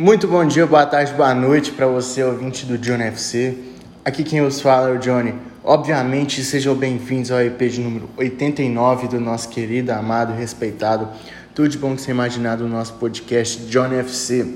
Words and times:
Muito 0.00 0.28
bom 0.28 0.46
dia, 0.46 0.64
boa 0.64 0.86
tarde, 0.86 1.12
boa 1.12 1.34
noite 1.34 1.72
para 1.72 1.88
você, 1.88 2.22
ouvinte 2.22 2.64
do 2.64 2.78
Johnny 2.78 3.02
FC. 3.02 3.58
Aqui 4.04 4.22
quem 4.22 4.40
os 4.40 4.60
fala 4.60 4.90
é 4.90 4.92
o 4.92 4.98
Johnny. 4.98 5.34
Obviamente, 5.64 6.44
sejam 6.44 6.72
bem-vindos 6.76 7.32
ao 7.32 7.40
EP 7.40 7.58
de 7.62 7.80
número 7.80 8.08
89 8.16 9.08
do 9.08 9.18
nosso 9.18 9.48
querido, 9.48 9.90
amado 9.90 10.32
respeitado, 10.32 11.08
tudo 11.52 11.68
de 11.68 11.78
bom 11.78 11.96
que 11.96 12.02
você 12.02 12.12
imaginar 12.12 12.54
do 12.54 12.68
nosso 12.68 12.92
podcast 12.92 13.58
Johnny 13.66 13.96
FC. 13.96 14.46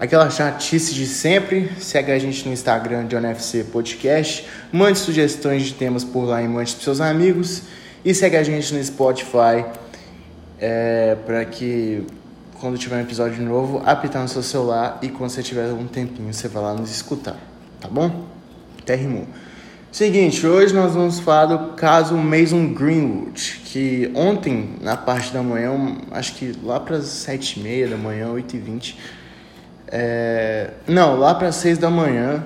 Aquela 0.00 0.30
chatice 0.30 0.94
de 0.94 1.04
sempre, 1.04 1.70
segue 1.78 2.10
a 2.10 2.18
gente 2.18 2.46
no 2.46 2.54
Instagram 2.54 3.08
Johnny 3.08 3.26
FC 3.26 3.64
Podcast, 3.64 4.46
mande 4.72 4.98
sugestões 4.98 5.64
de 5.64 5.74
temas 5.74 6.02
por 6.02 6.24
lá 6.24 6.40
e 6.40 6.48
mande 6.48 6.72
para 6.72 6.84
seus 6.84 7.02
amigos 7.02 7.60
e 8.02 8.14
segue 8.14 8.38
a 8.38 8.42
gente 8.42 8.72
no 8.72 8.82
Spotify 8.82 9.66
é, 10.58 11.14
para 11.26 11.44
que 11.44 12.06
quando 12.60 12.76
tiver 12.76 12.96
um 12.96 13.00
episódio 13.00 13.42
novo, 13.42 13.82
apitar 13.84 14.22
no 14.22 14.28
seu 14.28 14.42
celular 14.42 14.98
e 15.02 15.08
quando 15.08 15.30
você 15.30 15.42
tiver 15.42 15.72
um 15.72 15.86
tempinho, 15.86 16.32
você 16.32 16.48
vai 16.48 16.62
lá 16.62 16.74
nos 16.74 16.90
escutar, 16.90 17.36
tá 17.80 17.88
bom? 17.88 18.24
Até 18.80 18.94
rimou. 18.94 19.26
Seguinte, 19.90 20.46
hoje 20.46 20.74
nós 20.74 20.94
vamos 20.94 21.18
falar 21.18 21.46
do 21.46 21.72
caso 21.72 22.14
Mason 22.16 22.74
Greenwood, 22.74 23.62
que 23.64 24.10
ontem, 24.14 24.74
na 24.82 24.96
parte 24.96 25.32
da 25.32 25.42
manhã, 25.42 25.96
acho 26.10 26.34
que 26.34 26.52
lá 26.62 26.78
para 26.78 26.96
as 26.96 27.06
sete 27.06 27.58
e 27.58 27.62
meia 27.62 27.88
da 27.88 27.96
manhã, 27.96 28.28
oito 28.28 28.54
e 28.54 28.58
vinte, 28.58 28.98
é... 29.86 30.72
não, 30.86 31.16
lá 31.16 31.34
para 31.34 31.50
seis 31.52 31.78
da 31.78 31.88
manhã, 31.88 32.44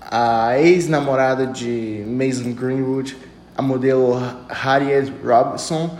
a 0.00 0.58
ex-namorada 0.58 1.46
de 1.46 2.04
Mason 2.06 2.52
Greenwood, 2.52 3.16
a 3.56 3.62
modelo 3.62 4.20
Harriet 4.48 5.10
Robinson, 5.24 5.96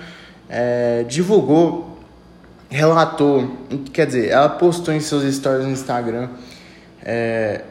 é... 0.48 1.04
divulgou 1.08 1.93
relatou, 2.68 3.56
quer 3.92 4.06
dizer, 4.06 4.28
ela 4.30 4.48
postou 4.48 4.92
em 4.92 5.00
seus 5.00 5.22
stories 5.34 5.64
no 5.64 5.72
Instagram 5.72 6.28
é, 7.04 7.62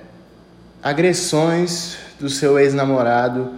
agressões 0.81 1.97
do 2.19 2.29
seu 2.29 2.59
ex-namorado 2.59 3.49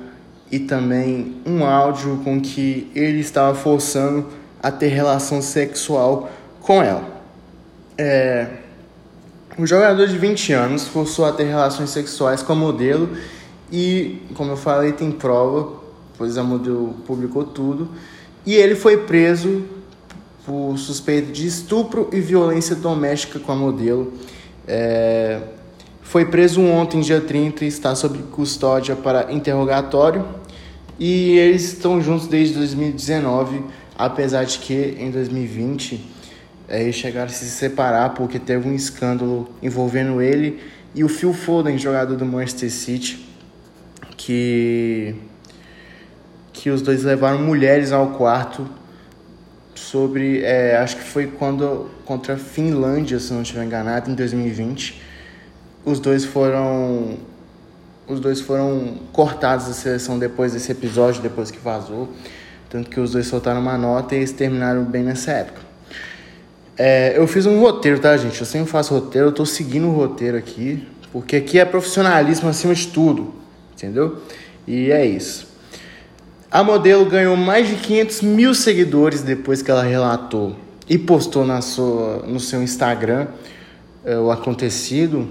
e 0.51 0.59
também 0.59 1.41
um 1.45 1.65
áudio 1.65 2.21
com 2.23 2.39
que 2.39 2.89
ele 2.95 3.19
estava 3.19 3.53
forçando 3.53 4.27
a 4.61 4.71
ter 4.71 4.87
relação 4.87 5.41
sexual 5.41 6.29
com 6.61 6.81
ela. 6.81 7.03
É, 7.97 8.47
o 9.57 9.65
jogador 9.65 10.07
de 10.07 10.17
20 10.17 10.53
anos 10.53 10.87
forçou 10.87 11.25
a 11.25 11.31
ter 11.31 11.45
relações 11.45 11.89
sexuais 11.89 12.41
com 12.41 12.53
a 12.53 12.55
modelo 12.55 13.09
e, 13.71 14.21
como 14.35 14.51
eu 14.51 14.57
falei, 14.57 14.91
tem 14.91 15.11
prova, 15.11 15.79
pois 16.17 16.37
a 16.37 16.43
modelo 16.43 16.95
publicou 17.05 17.43
tudo. 17.43 17.89
E 18.45 18.53
ele 18.53 18.75
foi 18.75 18.97
preso 18.97 19.65
por 20.45 20.77
suspeita 20.77 21.31
de 21.31 21.47
estupro 21.47 22.09
e 22.13 22.19
violência 22.19 22.75
doméstica 22.75 23.39
com 23.39 23.51
a 23.51 23.55
modelo. 23.55 24.13
É, 24.67 25.41
foi 26.03 26.25
preso 26.25 26.61
ontem, 26.61 27.01
dia 27.01 27.19
30, 27.19 27.65
e 27.65 27.67
está 27.67 27.95
sob 27.95 28.19
custódia 28.31 28.95
para 28.95 29.33
interrogatório. 29.33 30.25
E 30.99 31.37
eles 31.37 31.63
estão 31.73 31.99
juntos 32.01 32.27
desde 32.27 32.53
2019, 32.53 33.63
apesar 33.97 34.45
de 34.45 34.59
que 34.59 34.95
em 34.99 35.09
2020 35.09 36.05
é, 36.69 36.83
eles 36.83 36.95
chegaram 36.95 37.27
a 37.27 37.33
se 37.33 37.45
separar 37.45 38.13
porque 38.13 38.39
teve 38.39 38.69
um 38.69 38.73
escândalo 38.73 39.49
envolvendo 39.61 40.21
ele 40.21 40.59
e 40.93 41.03
o 41.03 41.09
Phil 41.09 41.33
Foden, 41.33 41.77
jogador 41.77 42.15
do 42.15 42.25
Manchester 42.25 42.71
City, 42.71 43.27
que, 44.15 45.13
que 46.53 46.69
os 46.69 46.81
dois 46.81 47.03
levaram 47.03 47.39
mulheres 47.39 47.91
ao 47.91 48.11
quarto 48.11 48.65
sobre, 49.89 50.43
é, 50.43 50.77
acho 50.77 50.97
que 50.97 51.03
foi 51.03 51.27
quando 51.27 51.89
contra 52.05 52.33
a 52.33 52.37
Finlândia, 52.37 53.19
se 53.19 53.31
não 53.33 53.41
estiver 53.41 53.63
enganado, 53.63 54.09
em 54.09 54.15
2020. 54.15 55.01
Os 55.85 55.99
dois 55.99 56.25
foram 56.25 57.17
os 58.07 58.19
dois 58.19 58.39
foram 58.39 58.99
cortados 59.11 59.67
da 59.67 59.73
seleção 59.73 60.19
depois 60.19 60.53
desse 60.53 60.71
episódio, 60.71 61.21
depois 61.21 61.49
que 61.49 61.57
vazou. 61.57 62.09
Tanto 62.69 62.89
que 62.89 62.99
os 62.99 63.11
dois 63.11 63.25
soltaram 63.25 63.59
uma 63.59 63.77
nota 63.77 64.13
e 64.13 64.19
eles 64.19 64.31
terminaram 64.31 64.83
bem 64.83 65.03
nessa 65.03 65.31
época. 65.31 65.61
É, 66.77 67.17
eu 67.17 67.25
fiz 67.25 67.45
um 67.45 67.59
roteiro, 67.59 67.99
tá, 67.99 68.15
gente? 68.17 68.39
Eu 68.39 68.45
sempre 68.45 68.69
faço 68.69 68.93
roteiro, 68.93 69.29
eu 69.29 69.31
tô 69.31 69.45
seguindo 69.45 69.87
o 69.87 69.91
roteiro 69.91 70.37
aqui, 70.37 70.85
porque 71.11 71.37
aqui 71.37 71.57
é 71.57 71.65
profissionalismo 71.65 72.49
acima 72.49 72.75
de 72.75 72.87
tudo, 72.87 73.33
entendeu? 73.73 74.21
E 74.67 74.91
é 74.91 75.05
isso. 75.05 75.54
A 76.55 76.63
modelo 76.63 77.05
ganhou 77.05 77.35
mais 77.35 77.67
de 77.67 77.75
500 77.75 78.21
mil 78.21 78.55
seguidores 78.55 79.21
depois 79.21 79.61
que 79.61 79.69
ela 79.69 79.83
relatou 79.83 80.55
e 80.87 80.97
postou 80.97 81.45
na 81.45 81.59
sua, 81.59 82.23
no 82.25 82.39
seu 82.39 82.63
Instagram 82.63 83.27
é, 84.05 84.17
o 84.17 84.31
acontecido. 84.31 85.27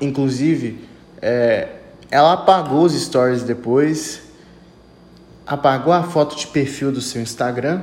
Inclusive, 0.00 0.88
é, 1.20 1.68
ela 2.10 2.32
apagou 2.32 2.84
os 2.84 2.94
stories 2.94 3.42
depois, 3.42 4.22
apagou 5.46 5.92
a 5.92 6.02
foto 6.02 6.34
de 6.34 6.46
perfil 6.46 6.90
do 6.90 7.02
seu 7.02 7.20
Instagram. 7.20 7.82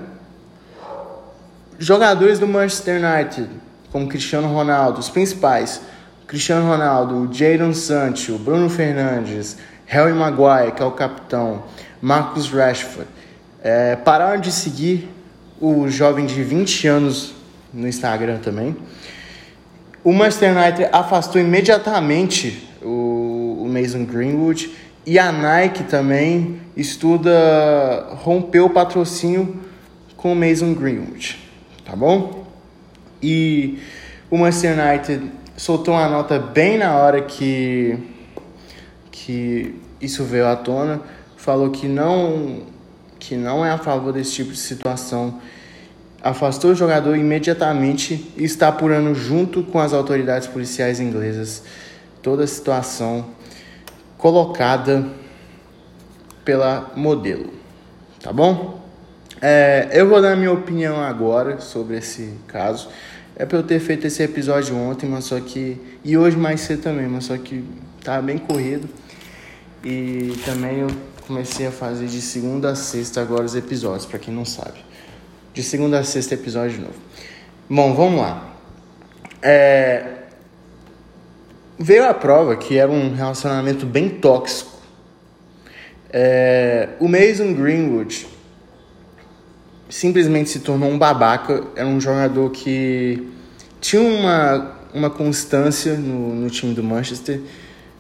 Jogadores 1.78 2.40
do 2.40 2.48
Manchester 2.48 3.00
United, 3.00 3.48
como 3.92 4.08
Cristiano 4.08 4.48
Ronaldo, 4.48 5.00
os 5.00 5.10
principais, 5.10 5.82
Cristiano 6.26 6.68
Ronaldo, 6.68 7.30
Jadon 7.32 7.76
Sancho, 7.76 8.40
Bruno 8.40 8.72
Fernandes, 8.72 9.56
Harry 9.90 10.14
Maguire, 10.14 10.72
que 10.72 10.84
é 10.84 10.86
o 10.86 10.92
capitão, 10.92 11.64
Marcus 12.00 12.48
Rashford, 12.48 13.10
é, 13.64 13.96
pararam 13.96 14.40
de 14.40 14.52
seguir 14.52 15.10
o 15.60 15.88
jovem 15.90 16.28
de 16.28 16.44
20 16.44 16.88
anos 16.88 17.34
no 17.74 17.88
Instagram 17.88 18.38
também. 18.38 18.78
O 20.04 20.14
Manchester 20.14 20.56
United 20.56 20.90
afastou 20.92 21.42
imediatamente 21.42 22.70
o, 22.84 23.64
o 23.64 23.68
Mason 23.68 24.06
Greenwood 24.06 24.72
e 25.08 25.18
a 25.18 25.32
Nike 25.32 25.84
também 25.86 26.62
estuda 26.78 28.10
romper 28.12 28.60
o 28.60 28.70
patrocínio 28.70 29.60
com 30.16 30.34
o 30.34 30.36
Mason 30.36 30.76
Greenwood, 30.76 31.40
tá 31.84 31.96
bom? 31.96 32.46
E 33.24 33.80
o 34.30 34.38
Manchester 34.38 34.78
United 34.80 35.32
soltou 35.58 35.96
uma 35.96 36.08
nota 36.08 36.38
bem 36.38 36.78
na 36.78 36.96
hora 36.96 37.22
que, 37.22 37.98
que 39.26 39.76
isso 40.00 40.24
veio 40.24 40.48
à 40.48 40.56
tona 40.56 41.02
falou 41.36 41.70
que 41.70 41.88
não 41.88 42.64
que 43.18 43.36
não 43.36 43.66
é 43.66 43.70
a 43.70 43.78
favor 43.78 44.14
desse 44.14 44.32
tipo 44.32 44.52
de 44.52 44.58
situação, 44.58 45.42
afastou 46.22 46.72
o 46.72 46.76
jogador 46.76 47.18
imediatamente 47.18 48.32
e 48.38 48.46
está 48.46 48.70
apurando 48.70 49.14
junto 49.14 49.62
com 49.64 49.78
as 49.78 49.92
autoridades 49.92 50.48
policiais 50.48 51.02
inglesas 51.02 51.64
toda 52.22 52.46
a 52.46 52.48
situação 52.48 53.26
colocada 54.18 55.06
pela 56.46 56.92
modelo, 56.96 57.54
tá 58.22 58.32
bom? 58.32 58.82
É, 59.42 59.90
eu 59.92 60.08
vou 60.08 60.22
dar 60.22 60.36
minha 60.38 60.52
opinião 60.52 61.02
agora 61.02 61.60
sobre 61.60 61.98
esse 61.98 62.34
caso. 62.48 62.90
É 63.36 63.46
para 63.46 63.58
eu 63.58 63.64
ter 63.64 63.80
feito 63.80 64.08
esse 64.08 64.24
episódio 64.24 64.76
ontem, 64.76 65.10
mas 65.10 65.26
só 65.26 65.40
que 65.40 65.78
e 66.04 66.18
hoje 66.18 66.38
mais 66.38 66.62
cedo 66.62 66.84
também, 66.84 67.08
mas 67.08 67.26
só 67.26 67.38
que 67.38 67.64
tá 68.04 68.22
bem 68.22 68.38
corrido. 68.38 68.90
E 69.84 70.34
também 70.44 70.80
eu 70.80 70.90
comecei 71.26 71.68
a 71.68 71.72
fazer 71.72 72.08
de 72.08 72.22
segunda 72.22 72.72
a 72.72 72.76
sexta 72.76 73.22
agora 73.22 73.46
os 73.46 73.56
episódios, 73.56 74.06
para 74.06 74.20
quem 74.20 74.34
não 74.34 74.44
sabe. 74.44 74.84
De 75.54 75.64
segunda 75.64 76.00
a 76.00 76.04
sexta 76.04 76.34
episódio 76.34 76.82
novo. 76.82 76.96
Bom, 77.70 77.94
vamos 77.94 78.20
lá. 78.20 78.56
É... 79.42 80.16
Veio 81.78 82.10
a 82.10 82.14
prova 82.14 82.58
que 82.58 82.78
era 82.78 82.92
um 82.92 83.14
relacionamento 83.14 83.86
bem 83.86 84.10
tóxico. 84.10 84.78
É... 86.12 86.90
O 87.00 87.08
Mason 87.08 87.54
Greenwood 87.54 88.28
simplesmente 89.88 90.50
se 90.50 90.60
tornou 90.60 90.90
um 90.90 90.98
babaca. 90.98 91.64
Era 91.76 91.88
um 91.88 92.02
jogador 92.02 92.50
que 92.50 93.32
tinha 93.80 94.02
uma, 94.02 94.76
uma 94.94 95.10
constância 95.10 95.94
no, 95.94 96.36
no 96.36 96.50
time 96.50 96.74
do 96.74 96.84
Manchester. 96.84 97.40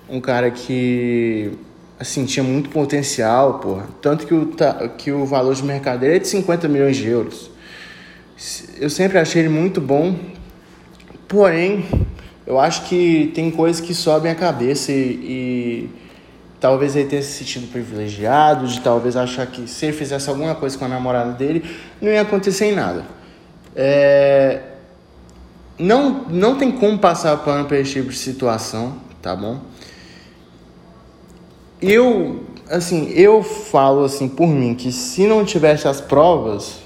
Um 0.09 0.19
cara 0.19 0.51
que 0.51 1.57
assim, 1.99 2.25
tinha 2.25 2.43
muito 2.43 2.69
potencial, 2.69 3.59
porra. 3.59 3.85
Tanto 4.01 4.25
que 4.25 4.33
o, 4.33 4.53
que 4.97 5.11
o 5.11 5.25
valor 5.25 5.53
de 5.53 5.63
mercado 5.63 5.99
dele 5.99 6.15
é 6.15 6.19
de 6.19 6.27
50 6.27 6.67
milhões 6.67 6.95
de 6.95 7.07
euros. 7.07 7.51
Eu 8.79 8.89
sempre 8.89 9.17
achei 9.17 9.41
ele 9.41 9.49
muito 9.49 9.81
bom, 9.81 10.15
porém, 11.27 11.85
eu 12.47 12.57
acho 12.57 12.85
que 12.85 13.31
tem 13.35 13.51
coisas 13.51 13.81
que 13.81 13.93
sobem 13.93 14.31
a 14.31 14.35
cabeça 14.35 14.93
e, 14.93 14.95
e 14.95 15.89
talvez 16.57 16.95
ele 16.95 17.09
tenha 17.09 17.21
se 17.21 17.31
sentido 17.33 17.69
privilegiado, 17.69 18.65
de 18.65 18.79
talvez 18.79 19.17
achar 19.17 19.45
que 19.45 19.67
se 19.67 19.87
ele 19.87 19.93
fizesse 19.97 20.29
alguma 20.29 20.55
coisa 20.55 20.77
com 20.77 20.85
a 20.85 20.87
namorada 20.87 21.33
dele, 21.33 21.63
não 22.01 22.09
ia 22.09 22.21
acontecer 22.21 22.67
em 22.67 22.75
nada. 22.75 23.03
É... 23.75 24.61
Não, 25.77 26.25
não 26.29 26.55
tem 26.55 26.71
como 26.71 26.97
passar 26.97 27.35
pano 27.37 27.65
para 27.65 27.77
esse 27.77 27.91
tipo 27.93 28.09
de 28.09 28.17
situação, 28.17 28.97
tá 29.21 29.35
bom? 29.35 29.61
Eu, 31.81 32.43
assim, 32.69 33.09
eu 33.09 33.43
falo 33.43 34.03
assim 34.03 34.27
por 34.27 34.47
mim 34.47 34.75
que 34.75 34.91
se 34.91 35.27
não 35.27 35.43
tivesse 35.45 35.87
as 35.87 36.01
provas, 36.01 36.79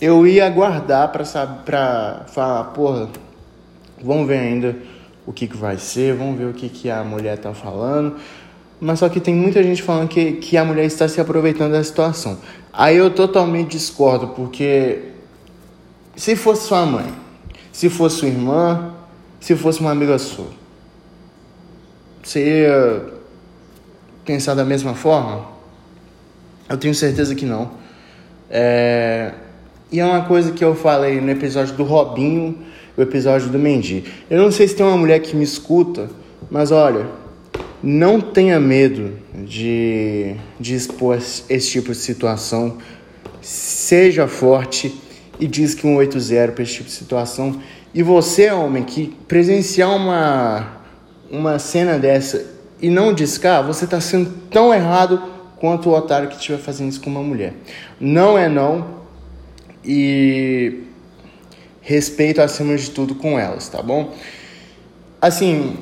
eu 0.00 0.26
ia 0.26 0.46
aguardar 0.46 1.10
para 1.12 1.24
saber 1.24 1.62
para 1.64 2.26
falar, 2.28 2.64
porra, 2.64 3.08
Vamos 4.02 4.26
ver 4.26 4.38
ainda 4.38 4.76
o 5.26 5.32
que, 5.32 5.46
que 5.46 5.56
vai 5.56 5.78
ser, 5.78 6.14
vamos 6.14 6.38
ver 6.38 6.46
o 6.46 6.52
que, 6.52 6.68
que 6.68 6.90
a 6.90 7.02
mulher 7.02 7.38
tá 7.38 7.54
falando. 7.54 8.16
Mas 8.80 8.98
só 8.98 9.08
que 9.08 9.20
tem 9.20 9.34
muita 9.34 9.62
gente 9.62 9.82
falando 9.82 10.08
que, 10.08 10.32
que 10.32 10.56
a 10.56 10.64
mulher 10.64 10.84
está 10.84 11.08
se 11.08 11.20
aproveitando 11.20 11.72
da 11.72 11.82
situação. 11.82 12.38
Aí 12.72 12.96
eu 12.96 13.10
totalmente 13.10 13.70
discordo, 13.70 14.28
porque 14.28 15.12
se 16.14 16.36
fosse 16.36 16.68
sua 16.68 16.84
mãe, 16.84 17.06
se 17.72 17.88
fosse 17.88 18.18
sua 18.18 18.28
irmã, 18.28 18.92
se 19.40 19.56
fosse 19.56 19.80
uma 19.80 19.90
amiga 19.90 20.18
sua, 20.18 20.48
você 22.22 22.60
ia 22.62 23.15
pensar 24.26 24.54
da 24.54 24.64
mesma 24.64 24.94
forma? 24.94 25.46
Eu 26.68 26.76
tenho 26.76 26.94
certeza 26.94 27.34
que 27.34 27.46
não. 27.46 27.70
É... 28.50 29.32
E 29.90 30.00
é 30.00 30.04
uma 30.04 30.24
coisa 30.24 30.50
que 30.50 30.64
eu 30.64 30.74
falei 30.74 31.20
no 31.20 31.30
episódio 31.30 31.74
do 31.76 31.84
Robinho, 31.84 32.58
o 32.96 33.02
episódio 33.02 33.48
do 33.48 33.58
Mendy. 33.58 34.04
Eu 34.28 34.42
não 34.42 34.50
sei 34.50 34.66
se 34.66 34.74
tem 34.74 34.84
uma 34.84 34.96
mulher 34.96 35.20
que 35.20 35.36
me 35.36 35.44
escuta, 35.44 36.10
mas 36.50 36.72
olha, 36.72 37.06
não 37.80 38.20
tenha 38.20 38.58
medo 38.58 39.12
de, 39.32 40.34
de 40.58 40.74
expor 40.74 41.16
esse 41.16 41.70
tipo 41.70 41.92
de 41.92 41.98
situação. 41.98 42.78
Seja 43.40 44.26
forte 44.26 44.92
e 45.38 45.46
diz 45.46 45.72
que 45.72 45.86
um 45.86 45.96
8-0 45.98 46.50
para 46.50 46.64
esse 46.64 46.72
tipo 46.74 46.88
de 46.88 46.94
situação. 46.94 47.60
E 47.94 48.02
você, 48.02 48.50
homem, 48.50 48.82
que 48.82 49.14
presenciar 49.28 49.94
uma, 49.94 50.66
uma 51.30 51.60
cena 51.60 51.96
dessa 51.96 52.55
e 52.80 52.90
não 52.90 53.12
discar, 53.12 53.64
você 53.64 53.84
está 53.84 54.00
sendo 54.00 54.30
tão 54.50 54.72
errado 54.72 55.22
quanto 55.58 55.88
o 55.88 55.94
otário 55.94 56.28
que 56.28 56.36
estiver 56.36 56.58
fazendo 56.58 56.90
isso 56.90 57.00
com 57.00 57.10
uma 57.10 57.22
mulher. 57.22 57.54
Não 57.98 58.36
é 58.36 58.48
não. 58.48 58.96
E 59.84 60.82
respeito 61.80 62.42
acima 62.42 62.76
de 62.76 62.90
tudo 62.90 63.14
com 63.14 63.38
elas, 63.38 63.68
tá 63.68 63.80
bom? 63.80 64.12
Assim, 65.20 65.76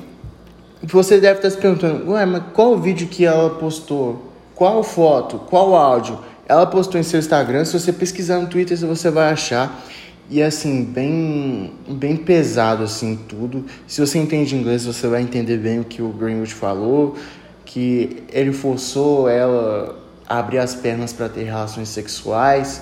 você 0.83 1.19
deve 1.19 1.39
estar 1.39 1.49
se 1.49 1.57
perguntando, 1.57 2.11
ué, 2.11 2.25
mas 2.25 2.43
qual 2.53 2.73
o 2.73 2.77
vídeo 2.77 3.07
que 3.07 3.25
ela 3.25 3.49
postou? 3.55 4.31
Qual 4.53 4.83
foto? 4.83 5.39
Qual 5.39 5.75
áudio? 5.75 6.19
Ela 6.47 6.67
postou 6.67 7.01
em 7.01 7.03
seu 7.03 7.19
Instagram, 7.19 7.65
se 7.65 7.77
você 7.77 7.91
pesquisar 7.91 8.39
no 8.39 8.47
Twitter 8.47 8.77
você 8.77 9.09
vai 9.09 9.31
achar. 9.31 9.83
E 10.29 10.41
assim, 10.41 10.83
bem, 10.83 11.71
bem 11.87 12.17
pesado 12.17 12.83
assim 12.83 13.19
tudo. 13.27 13.65
Se 13.87 14.01
você 14.01 14.17
entende 14.17 14.55
inglês, 14.55 14.85
você 14.85 15.07
vai 15.07 15.21
entender 15.21 15.57
bem 15.57 15.79
o 15.79 15.83
que 15.83 16.01
o 16.01 16.09
Greenwood 16.09 16.53
falou, 16.53 17.15
que 17.63 18.23
ele 18.33 18.51
forçou 18.51 19.29
ela 19.29 20.03
a 20.27 20.39
abrir 20.39 20.57
as 20.57 20.73
pernas 20.73 21.13
para 21.13 21.29
ter 21.29 21.43
relações 21.43 21.89
sexuais, 21.89 22.81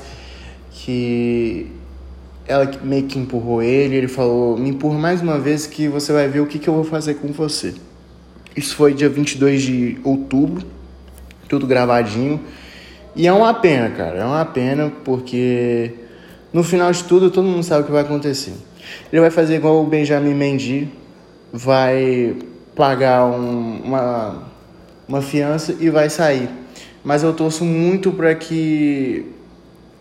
que 0.71 1.69
ela 2.47 2.69
meio 2.81 3.03
que 3.07 3.19
empurrou 3.19 3.61
ele, 3.61 3.95
ele 3.95 4.07
falou: 4.07 4.57
"Me 4.57 4.69
empurra 4.69 4.97
mais 4.97 5.21
uma 5.21 5.37
vez 5.37 5.67
que 5.67 5.89
você 5.89 6.13
vai 6.13 6.29
ver 6.29 6.39
o 6.39 6.47
que, 6.47 6.57
que 6.57 6.69
eu 6.69 6.73
vou 6.73 6.85
fazer 6.85 7.15
com 7.15 7.27
você". 7.33 7.73
Isso 8.55 8.75
foi 8.75 8.93
dia 8.93 9.09
22 9.09 9.61
de 9.61 9.97
outubro, 10.03 10.65
tudo 11.49 11.67
gravadinho. 11.67 12.39
E 13.15 13.27
é 13.27 13.33
uma 13.33 13.53
pena, 13.53 13.89
cara, 13.89 14.19
é 14.19 14.25
uma 14.25 14.45
pena 14.45 14.91
porque 15.03 15.93
no 16.53 16.63
final 16.63 16.91
de 16.91 17.03
tudo 17.03 17.31
todo 17.31 17.45
mundo 17.45 17.63
sabe 17.63 17.81
o 17.81 17.85
que 17.85 17.91
vai 17.91 18.03
acontecer. 18.03 18.53
Ele 19.11 19.19
vai 19.21 19.31
fazer 19.31 19.55
igual 19.55 19.81
o 19.81 19.87
Benjamin 19.87 20.35
Mendy, 20.35 20.89
vai 21.51 22.37
pagar 22.75 23.25
um, 23.25 23.81
uma, 23.83 24.43
uma 25.07 25.21
fiança 25.21 25.75
e 25.79 25.89
vai 25.89 26.09
sair. 26.09 26.49
Mas 27.03 27.23
eu 27.23 27.33
torço 27.33 27.65
muito 27.65 28.11
para 28.11 28.33
que 28.35 29.25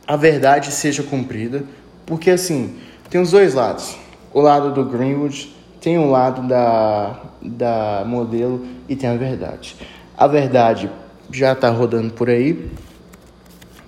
a 0.07 0.17
verdade 0.17 0.71
seja 0.71 1.03
cumprida, 1.03 1.65
porque 2.07 2.31
assim, 2.31 2.77
tem 3.09 3.21
os 3.21 3.31
dois 3.31 3.55
lados. 3.55 3.97
O 4.33 4.41
lado 4.41 4.73
do 4.73 4.85
Greenwood 4.85 5.55
tem 5.81 5.99
o 5.99 6.11
lado 6.11 6.47
da, 6.47 7.21
da 7.43 8.05
modelo 8.07 8.65
e 8.89 8.95
tem 8.95 9.11
a 9.11 9.17
verdade. 9.17 9.77
A 10.17 10.27
verdade 10.27 10.91
já 11.31 11.53
está 11.53 11.71
rodando 11.71 12.13
por 12.13 12.29
aí 12.29 12.71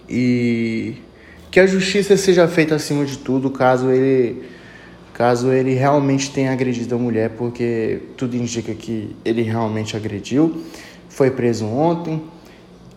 e 0.08 0.96
que 1.54 1.60
a 1.60 1.68
justiça 1.68 2.16
seja 2.16 2.48
feita 2.48 2.74
acima 2.74 3.04
de 3.04 3.16
tudo 3.16 3.48
caso 3.48 3.88
ele 3.88 4.42
caso 5.12 5.52
ele 5.52 5.72
realmente 5.72 6.32
tenha 6.32 6.50
agredido 6.50 6.96
a 6.96 6.98
mulher, 6.98 7.30
porque 7.38 8.00
tudo 8.16 8.34
indica 8.34 8.74
que 8.74 9.14
ele 9.24 9.42
realmente 9.42 9.96
agrediu. 9.96 10.64
Foi 11.08 11.30
preso 11.30 11.64
ontem 11.64 12.20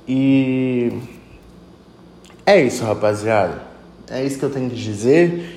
e 0.08 0.92
é 2.48 2.60
isso, 2.60 2.84
rapaziada. 2.84 3.62
É 4.10 4.26
isso 4.26 4.40
que 4.40 4.46
eu 4.46 4.50
tenho 4.50 4.72
que 4.72 4.76
dizer 4.76 5.56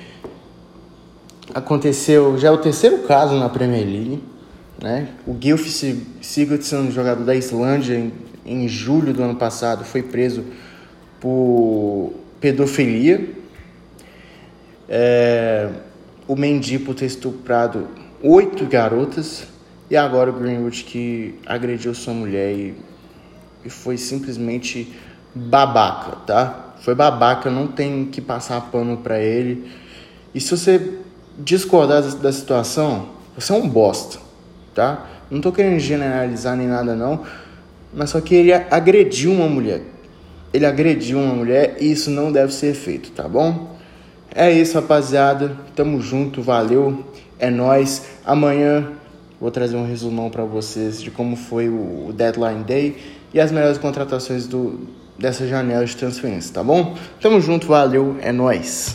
aconteceu, 1.55 2.37
já 2.37 2.49
é 2.49 2.51
o 2.51 2.59
terceiro 2.59 2.99
caso 2.99 3.35
na 3.35 3.49
Premier 3.49 3.83
League, 3.83 4.23
né? 4.79 5.07
O 5.25 5.33
Gylfi 5.33 6.05
Sigurdsson, 6.21 6.91
jogador 6.91 7.23
da 7.23 7.33
Islândia, 7.33 7.95
em, 7.95 8.13
em 8.45 8.67
julho 8.67 9.11
do 9.11 9.23
ano 9.23 9.37
passado, 9.37 9.83
foi 9.83 10.03
preso 10.03 10.45
por 11.19 11.31
pedofilia. 12.41 13.29
É, 14.89 15.69
o 16.27 16.35
Mendy 16.35 16.79
por 16.79 16.95
ter 16.95 17.05
estuprado 17.05 17.87
oito 18.21 18.65
garotas. 18.65 19.47
E 19.89 19.95
agora 19.95 20.29
o 20.29 20.33
Greenwood 20.33 20.83
que 20.83 21.35
agrediu 21.45 21.93
sua 21.93 22.13
mulher 22.13 22.53
e, 22.53 22.75
e 23.63 23.69
foi 23.69 23.97
simplesmente 23.97 24.93
babaca, 25.35 26.15
tá? 26.25 26.75
Foi 26.81 26.95
babaca, 26.95 27.49
não 27.49 27.67
tem 27.67 28.05
que 28.05 28.21
passar 28.21 28.59
pano 28.71 28.97
para 28.97 29.19
ele. 29.19 29.69
E 30.33 30.39
se 30.39 30.49
você 30.49 30.97
discordar 31.37 32.01
da 32.01 32.31
situação, 32.31 33.09
você 33.35 33.51
é 33.51 33.55
um 33.55 33.67
bosta, 33.67 34.17
tá? 34.73 35.07
Não 35.29 35.41
tô 35.41 35.51
querendo 35.51 35.79
generalizar 35.79 36.55
nem 36.55 36.67
nada 36.67 36.95
não, 36.95 37.25
mas 37.93 38.09
só 38.09 38.21
que 38.21 38.33
ele 38.33 38.53
agrediu 38.53 39.31
uma 39.31 39.47
mulher. 39.47 39.81
Ele 40.53 40.65
agrediu 40.65 41.19
uma 41.19 41.33
mulher 41.33 41.77
e 41.79 41.91
isso 41.91 42.09
não 42.09 42.31
deve 42.31 42.53
ser 42.53 42.73
feito, 42.73 43.11
tá 43.11 43.27
bom? 43.27 43.75
É 44.33 44.51
isso, 44.51 44.75
rapaziada. 44.75 45.57
Tamo 45.75 46.01
junto, 46.01 46.41
valeu. 46.41 47.05
É 47.39 47.49
nós. 47.49 48.05
Amanhã 48.25 48.91
vou 49.39 49.49
trazer 49.49 49.75
um 49.75 49.85
resumão 49.85 50.29
para 50.29 50.43
vocês 50.43 51.01
de 51.01 51.09
como 51.09 51.35
foi 51.35 51.67
o 51.67 52.13
deadline 52.13 52.63
day 52.63 52.97
e 53.33 53.39
as 53.39 53.51
melhores 53.51 53.77
contratações 53.77 54.45
do 54.45 54.87
dessa 55.17 55.47
janela 55.47 55.85
de 55.85 55.95
transferência, 55.95 56.53
tá 56.53 56.63
bom? 56.63 56.95
Tamo 57.21 57.39
junto, 57.39 57.67
valeu, 57.67 58.17
é 58.21 58.31
nós. 58.31 58.89